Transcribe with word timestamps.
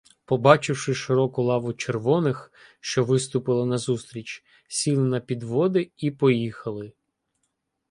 Побачивши 0.25 0.93
широку 0.93 1.41
лаву 1.43 1.73
червоних, 1.73 2.51
що 2.79 3.03
виступила 3.03 3.65
назустріч, 3.65 4.43
сіли 4.67 5.03
на 5.03 5.19
підводи 5.19 5.91
і 5.97 6.11
поїхали. 6.11 6.93